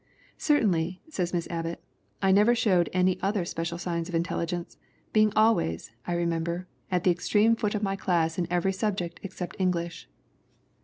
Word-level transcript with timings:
"Certainly," 0.39 0.99
says 1.09 1.31
Miss 1.31 1.47
Abbott, 1.51 1.79
"I 2.23 2.31
never 2.31 2.55
showed 2.55 2.89
any 2.91 3.21
other 3.21 3.45
special 3.45 3.77
signs 3.77 4.09
of 4.09 4.15
intelligence, 4.15 4.79
being 5.13 5.31
always, 5.35 5.91
I 6.07 6.13
remember, 6.15 6.65
at 6.89 7.03
the 7.03 7.11
extreme 7.11 7.55
foot 7.55 7.75
of 7.75 7.83
my 7.83 7.95
class 7.95 8.39
in 8.39 8.47
every 8.49 8.73
subject 8.73 9.19
except 9.21 9.55
English. 9.59 10.09